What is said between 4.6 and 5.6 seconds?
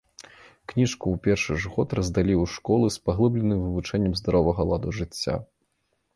ладу жыцця.